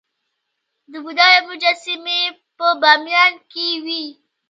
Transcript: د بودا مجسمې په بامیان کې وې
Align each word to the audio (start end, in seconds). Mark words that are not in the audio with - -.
د 0.91 0.93
بودا 1.03 1.27
مجسمې 1.49 2.21
په 2.57 2.67
بامیان 2.81 3.33
کې 3.51 3.67
وې 3.83 4.03